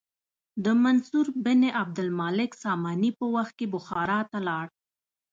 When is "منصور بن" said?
0.83-1.61